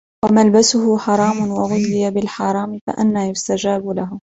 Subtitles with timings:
[0.25, 4.19] وَمَلْبَسُهُ حَرَامٌ، وَغُذِّيَ بِالْحَرَامَ، فَأَنَّى يُسْتَجَابُ لَهُ؟